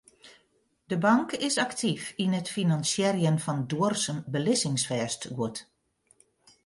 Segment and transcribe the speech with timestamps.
[0.89, 5.55] De bank is aktyf yn it finansierjen fan duorsum belizzingsfêstguod.